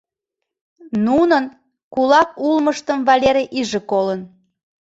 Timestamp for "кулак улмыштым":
1.93-2.99